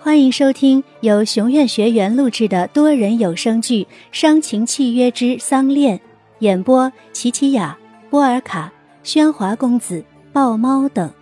[0.00, 3.82] 欢迎收听由熊院学员录制的多人有声剧
[4.12, 5.98] 《伤情契约之丧恋》，
[6.38, 7.76] 演播：琪琪雅、
[8.08, 8.72] 波尔卡、
[9.02, 11.12] 喧哗公子、豹猫等，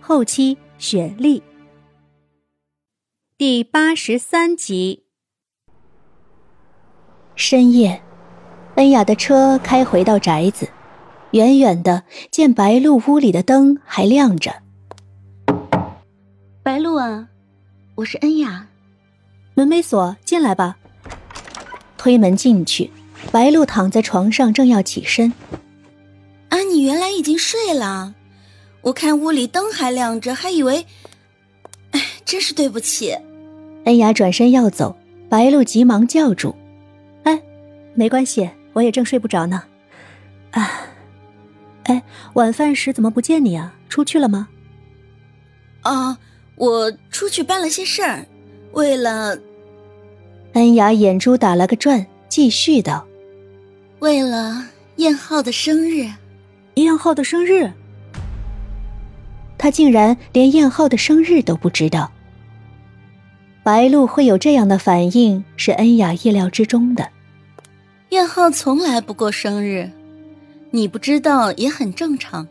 [0.00, 1.40] 后期雪莉。
[3.38, 5.04] 第八十三集。
[7.36, 8.02] 深夜，
[8.74, 10.68] 恩雅的车开回到宅子，
[11.30, 12.02] 远远的
[12.32, 14.52] 见白露屋里的灯还亮着。
[16.64, 17.28] 白露啊。
[17.96, 18.66] 我是恩雅，
[19.54, 20.76] 门没锁，进来吧。
[21.96, 22.90] 推门进去，
[23.32, 25.32] 白露躺在床上，正要起身。
[26.50, 28.14] 啊，你原来已经睡了，
[28.82, 30.84] 我看屋里灯还亮着，还以为……
[31.92, 33.16] 哎，真是对不起。
[33.86, 34.94] 恩雅转身要走，
[35.30, 36.54] 白露急忙叫住
[37.24, 37.40] ：“哎，
[37.94, 39.62] 没关系，我也正睡不着呢。
[40.50, 40.70] 啊，
[41.84, 42.02] 哎，
[42.34, 43.74] 晚饭时怎么不见你啊？
[43.88, 44.48] 出去了吗？
[45.80, 46.18] 啊。”
[46.56, 48.26] 我出去办了些事儿，
[48.72, 49.38] 为了。
[50.54, 53.06] 恩雅眼珠打了个转，继续道
[54.00, 54.64] ：“为了
[54.96, 56.08] 燕浩的生日。”
[56.76, 57.72] 燕浩的生日，
[59.56, 62.12] 他竟然连燕浩的生日都不知道。
[63.62, 67.08] 白露会有这样的反应，是恩雅意料之中的。
[68.10, 69.90] 燕浩从来不过生日，
[70.70, 72.46] 你不知道也很正常。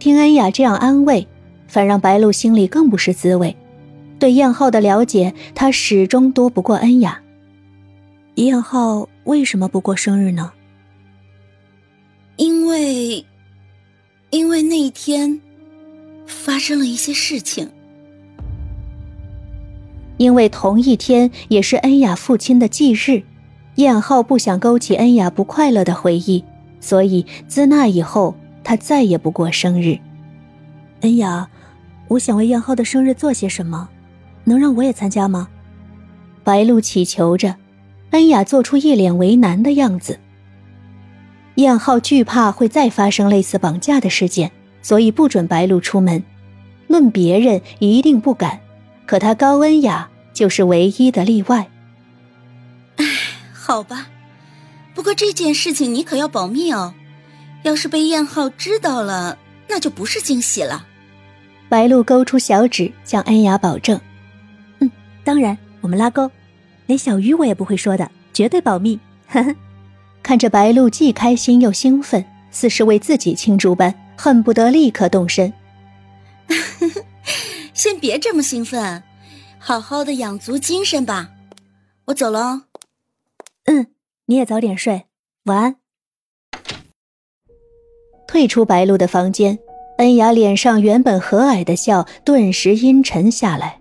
[0.00, 1.26] 听恩雅这样安慰。
[1.74, 3.56] 反让白露心里更不是滋味。
[4.20, 7.20] 对燕浩的了解，他始终多不过恩雅。
[8.36, 10.52] 燕浩为什么不过生日呢？
[12.36, 13.26] 因为，
[14.30, 15.40] 因为那一天
[16.26, 17.68] 发生了一些事情。
[20.16, 23.24] 因为同一天也是恩雅父亲的忌日，
[23.74, 26.44] 燕浩不想勾起恩雅不快乐的回忆，
[26.78, 29.98] 所以自那以后，他再也不过生日。
[31.00, 31.50] 恩雅。
[32.08, 33.88] 我想为燕浩的生日做些什么，
[34.44, 35.48] 能让我也参加吗？
[36.42, 37.56] 白露祈求着，
[38.10, 40.20] 恩雅做出一脸为难的样子。
[41.56, 46.22] 燕浩惧怕会再发生类似绑架的事件，所以不准白露出门。
[46.86, 48.60] 论别人一定不敢，
[49.06, 51.70] 可他高恩雅就是唯一的例外。
[52.96, 53.04] 唉，
[53.52, 54.08] 好吧，
[54.94, 56.92] 不过这件事情你可要保密哦，
[57.62, 59.38] 要是被燕浩知道了，
[59.68, 60.86] 那就不是惊喜了。
[61.68, 64.00] 白露勾出小指，向恩雅保证
[64.80, 64.90] ：“嗯，
[65.24, 66.30] 当然，我们拉钩，
[66.86, 69.54] 连小鱼我也不会说的，绝对保密。”呵呵，
[70.22, 75.52] 看着白露既开心又兴奋，似是为自己庆祝般，恨不得立刻动身。
[77.74, 79.02] 先别这么兴奋，
[79.58, 81.30] 好好的养足精神吧。
[82.06, 82.62] 我走了哦。
[83.64, 83.86] 嗯，
[84.26, 85.06] 你也早点睡，
[85.44, 85.76] 晚安。
[88.28, 89.58] 退出白露的房间。
[89.98, 93.78] 恩雅脸上原本和蔼的笑顿时阴沉下来。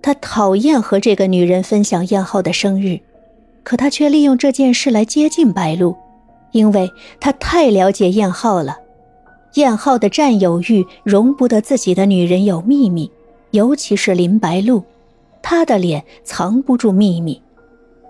[0.00, 2.98] 她讨厌和这个女人分享燕浩的生日，
[3.62, 5.96] 可她却利用这件事来接近白露，
[6.50, 6.90] 因为
[7.20, 8.78] 她太了解燕浩了。
[9.54, 13.10] 燕浩的占有欲容不得自己的女人有秘密，
[13.52, 14.82] 尤其是林白露，
[15.40, 17.40] 她的脸藏不住秘密，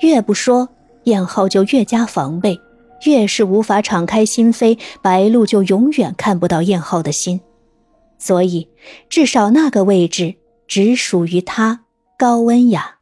[0.00, 0.68] 越不说，
[1.04, 2.58] 燕浩就越加防备。
[3.06, 7.40] 越是无法敞开心扉，白露就永远看不到燕浩的心，
[8.18, 8.68] 所以
[9.08, 10.34] 至少那个位置
[10.66, 11.84] 只属于他
[12.18, 12.96] 高温雅。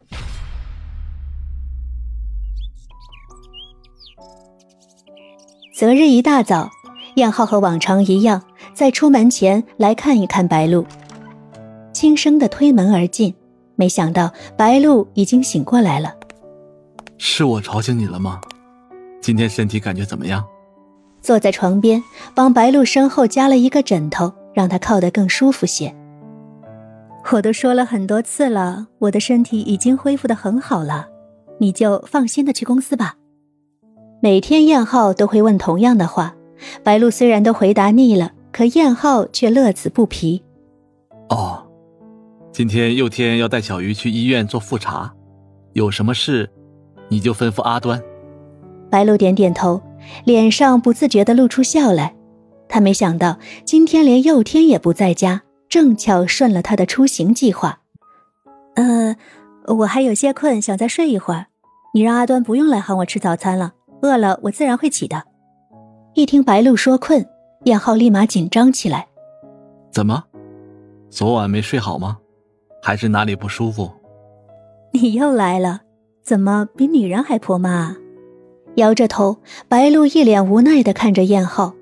[5.75, 6.71] 择日一大早，
[7.17, 8.43] 燕浩和往常一样，
[8.75, 10.87] 在出门前来看一看白露，
[11.93, 13.35] 轻声的推门而进，
[13.75, 16.15] 没想到白露已经醒过来了。
[17.19, 18.41] 是我吵醒你了吗？
[19.25, 20.45] 今天身体感觉怎么样？
[21.23, 22.05] 坐在床边，
[22.35, 25.95] 帮白露身后加了一个枕头，让她靠得更舒服些。
[27.33, 31.07] 我都说了很多次了，我的身体已经恢复的很好了，
[31.57, 33.15] 你就放心的去公司吧。
[34.21, 36.35] 每天燕浩都会问同样的话，
[36.83, 40.43] 白露虽然都回答腻了，可燕浩却乐此不疲。
[41.31, 41.67] 哦，
[42.53, 45.11] 今天佑天要带小鱼去医院做复查，
[45.73, 46.51] 有什么事，
[47.09, 47.99] 你就吩咐阿端。
[48.95, 49.83] 白露点点头，
[50.25, 52.15] 脸上不自觉地露出笑来。
[52.69, 57.81] 他没想到今天连佑天也不在家，正巧顺了他的出行计划。
[58.77, 59.17] 呃，
[59.67, 61.47] 我还有些困，想再睡一会儿。
[61.93, 65.25] 你让阿端不用来喊我吃早餐了，饿了我自然会起的。
[66.15, 67.29] 一听白露说困，
[67.65, 69.09] 燕浩立马紧张起来。
[69.91, 70.23] 怎么，
[71.11, 72.19] 昨晚没睡好吗？
[72.81, 73.91] 还是哪里不舒服？
[74.93, 75.81] 你又来了，
[76.23, 77.97] 怎么比女人还婆妈？
[78.77, 79.39] 摇着头，
[79.69, 81.75] 白露一脸无奈的看着燕浩。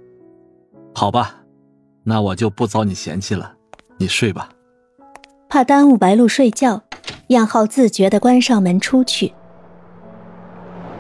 [0.95, 1.45] 好吧，
[2.05, 3.57] 那我就不遭你嫌弃了，
[3.99, 4.51] 你睡吧。
[5.49, 6.83] 怕耽误白露睡觉，
[7.29, 9.33] 燕浩自觉的关上门出去。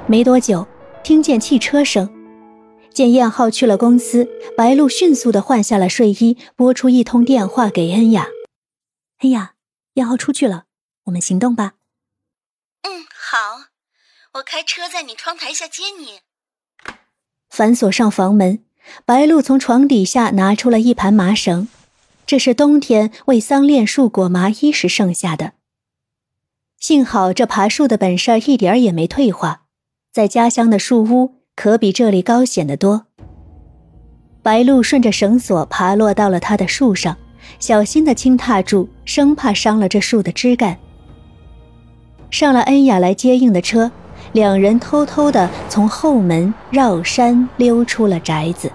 [0.06, 0.66] 没多久，
[1.02, 2.08] 听见汽车声，
[2.92, 8.26] 见燕浩去了公司，白露迅速的换下了睡衣，拨出一通电话给恩雅
[9.20, 9.54] ：“恩雅，
[9.94, 10.64] 燕浩出去了，
[11.04, 11.74] 我们行动吧。
[12.82, 13.71] ”“嗯，好，
[14.34, 16.20] 我开车在你窗台下接你。”
[17.50, 18.60] 反锁上房门，
[19.04, 21.68] 白露从床底下拿出了一盘麻绳，
[22.24, 25.52] 这是冬天为桑恋树裹麻衣时剩下的。
[26.80, 29.62] 幸好这爬树的本事一点儿也没退化。
[30.10, 33.06] 在家乡的树屋可比这里高显得多。
[34.42, 37.16] 白鹿顺着绳索爬落到了他的树上，
[37.60, 40.78] 小心的轻踏住，生怕伤了这树的枝干。
[42.30, 43.92] 上了恩雅来接应的车，
[44.32, 48.70] 两人偷偷的从后门绕山溜出了宅子。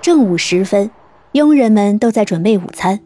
[0.00, 0.90] 正午时分。
[1.32, 3.00] 佣人们都在准备午餐。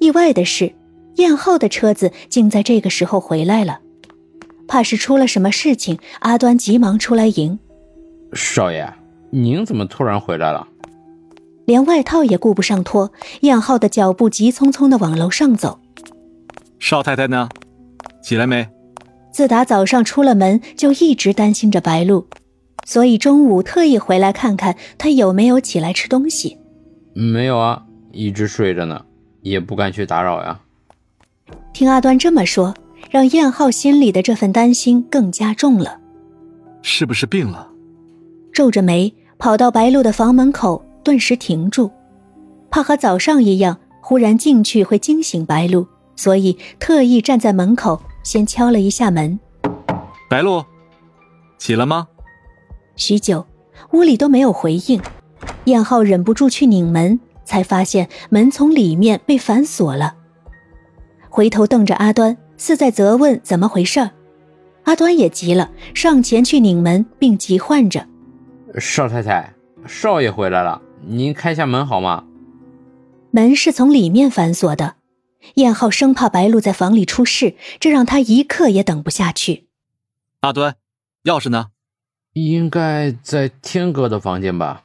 [0.00, 0.74] 意外的是，
[1.16, 3.80] 燕浩的车子竟在这个时候回来了。
[4.68, 7.58] 怕是出了什么事情，阿端急忙出来迎。
[8.34, 8.92] 少爷，
[9.30, 10.68] 您怎么突然回来了？
[11.68, 13.12] 连外套也顾不上脱，
[13.42, 15.78] 燕浩的脚步急匆匆地往楼上走。
[16.78, 17.46] 少太太呢？
[18.22, 18.66] 起来没？
[19.30, 22.26] 自打早上出了门，就一直担心着白露，
[22.86, 26.56] 所以中午特意回来看看她有没有起来吃东西。
[27.12, 27.82] 没有啊，
[28.12, 29.04] 一直睡着呢，
[29.42, 30.58] 也不敢去打扰呀。
[31.74, 32.72] 听阿端这么说，
[33.10, 36.00] 让燕浩心里的这份担心更加重了。
[36.80, 37.68] 是不是病了？
[38.54, 41.90] 皱着眉跑到白露的房门口，顿时停住，
[42.70, 45.86] 怕和早上一样忽然进去会惊醒白露，
[46.16, 49.38] 所以特意站在门口，先敲了一下门。
[50.28, 50.64] 白露，
[51.58, 52.08] 起了吗？
[52.96, 53.46] 许久，
[53.92, 55.00] 屋里都没有回应。
[55.64, 60.14] 燕浩忍不住去拧门，才发现门从里面被反锁了。
[61.28, 64.10] 回头瞪着阿端，似在责问怎么回事
[64.84, 68.06] 阿端也急了，上前去拧门，并急唤着
[68.80, 69.54] ：“少太太，
[69.86, 72.24] 少爷回来了，您开下门好吗？”
[73.30, 74.96] 门是从里面反锁的。
[75.54, 79.66] 燕浩生怕白露在房里出事，这让他一刻也等不下去。
[80.40, 80.74] 阿端，
[81.24, 81.68] 钥匙呢？
[82.34, 84.82] 应该在天哥的房间吧。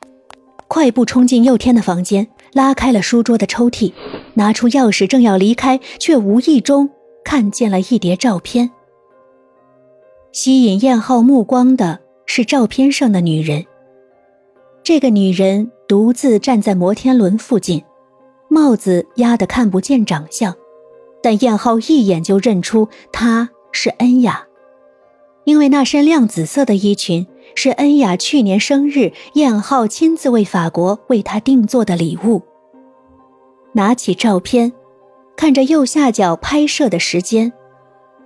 [0.67, 3.93] 快步冲进佑天的房间，拉开了书桌的抽屉，
[4.35, 6.89] 拿出钥匙，正要离开，却无意中
[7.23, 8.71] 看见了一叠照片。
[10.31, 13.65] 吸引燕浩目光的是照片上的女人。
[14.83, 17.83] 这个女人独自站在摩天轮附近，
[18.49, 20.51] 帽子压得看不见长相，
[21.21, 24.43] 但燕浩一眼就认出她是恩雅，
[25.43, 27.27] 因为那身亮紫色的衣裙。
[27.53, 32.41] 是恩雅去年生日，燕浩亲自为法国为她定做的礼物。
[33.73, 34.73] 拿起照片，
[35.35, 37.53] 看着右下角拍摄的时间，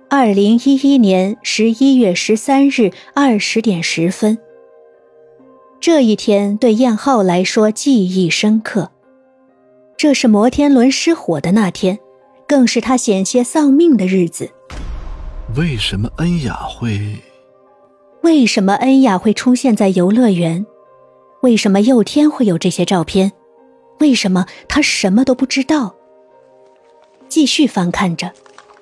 [0.08, 4.38] 二零一一年十一月十三日二十点十分。
[5.80, 8.90] 这一天对燕浩来说记忆深刻，
[9.96, 11.96] 这是摩天轮失火的那天，
[12.48, 14.50] 更是他险些丧命的日子。
[15.56, 17.00] 为什么恩雅会？
[18.22, 20.66] 为什么恩雅会出现在游乐园？
[21.42, 23.30] 为什么佑天会有这些照片？
[24.00, 25.94] 为什么他什么都不知道？
[27.28, 28.32] 继续翻看着，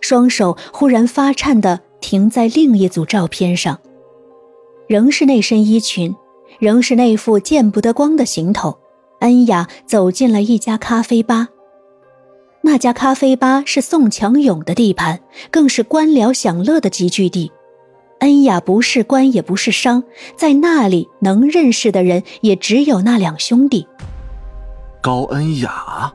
[0.01, 3.79] 双手忽然发颤的停在另一组照片上，
[4.89, 6.15] 仍是那身衣裙，
[6.59, 8.79] 仍是那副见不得光的行头。
[9.21, 11.49] 恩雅走进了一家咖啡吧，
[12.61, 15.21] 那家咖啡吧是宋强勇的地盘，
[15.51, 17.51] 更是官僚享乐的集聚地。
[18.21, 20.03] 恩雅不是官也不是商，
[20.37, 23.87] 在那里能认识的人也只有那两兄弟。
[25.03, 26.13] 高恩雅，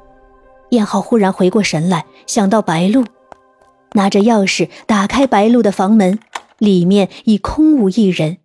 [0.70, 3.06] 燕浩忽然回过神来，想到白露，
[3.94, 6.20] 拿着钥匙打开白露的房门，
[6.58, 8.38] 里面已空无一人，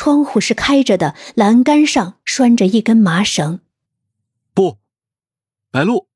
[0.00, 3.60] 窗户是开着的，栏杆上拴着一根麻绳。
[4.54, 4.78] 不，
[5.70, 6.06] 白露，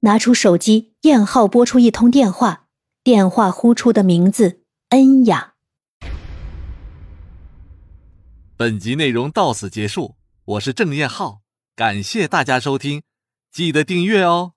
[0.00, 2.66] 拿出手机，燕浩拨出一通电话，
[3.04, 5.54] 电话呼出的名字恩雅。
[8.56, 11.42] 本集内容到此结束，我是郑燕浩，
[11.76, 13.04] 感谢大家收听，
[13.52, 14.54] 记得订阅哦。